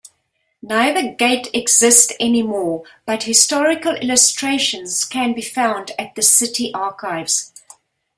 Neither 0.63 1.13
gate 1.13 1.49
exists 1.53 2.11
anymore, 2.19 2.83
but 3.05 3.21
historical 3.21 3.91
illustrations 3.93 5.05
can 5.05 5.33
be 5.35 5.43
found 5.43 5.91
at 5.99 6.15
the 6.15 6.23
city 6.23 6.73
archives. 6.73 7.53